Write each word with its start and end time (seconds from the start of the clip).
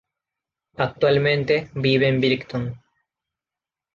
Actualmente 0.77 1.69
vive 1.75 2.07
en 2.07 2.19
Brighton. 2.19 2.81